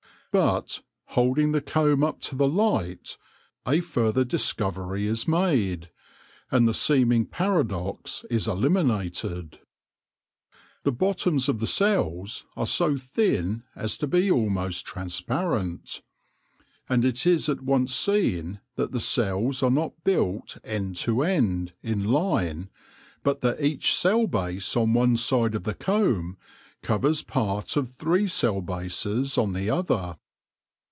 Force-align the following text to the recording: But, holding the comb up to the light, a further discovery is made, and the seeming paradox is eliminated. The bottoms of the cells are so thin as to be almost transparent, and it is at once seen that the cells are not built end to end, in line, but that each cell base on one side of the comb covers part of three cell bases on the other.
But, 0.33 0.79
holding 1.07 1.51
the 1.51 1.59
comb 1.59 2.05
up 2.05 2.21
to 2.21 2.37
the 2.37 2.47
light, 2.47 3.17
a 3.67 3.81
further 3.81 4.23
discovery 4.23 5.05
is 5.05 5.27
made, 5.27 5.89
and 6.49 6.65
the 6.65 6.73
seeming 6.73 7.25
paradox 7.25 8.23
is 8.29 8.47
eliminated. 8.47 9.59
The 10.83 10.93
bottoms 10.93 11.49
of 11.49 11.59
the 11.59 11.67
cells 11.67 12.45
are 12.55 12.65
so 12.65 12.95
thin 12.95 13.63
as 13.75 13.97
to 13.97 14.07
be 14.07 14.31
almost 14.31 14.85
transparent, 14.85 16.01
and 16.87 17.03
it 17.03 17.27
is 17.27 17.49
at 17.49 17.63
once 17.63 17.93
seen 17.93 18.61
that 18.77 18.93
the 18.93 19.01
cells 19.01 19.61
are 19.61 19.69
not 19.69 20.01
built 20.05 20.55
end 20.63 20.95
to 20.97 21.23
end, 21.23 21.73
in 21.83 22.05
line, 22.05 22.69
but 23.21 23.41
that 23.41 23.59
each 23.61 23.93
cell 23.93 24.27
base 24.27 24.77
on 24.77 24.93
one 24.93 25.17
side 25.17 25.55
of 25.55 25.63
the 25.65 25.73
comb 25.75 26.37
covers 26.81 27.21
part 27.21 27.75
of 27.77 27.93
three 27.93 28.25
cell 28.27 28.59
bases 28.59 29.37
on 29.37 29.53
the 29.53 29.69
other. 29.69 30.17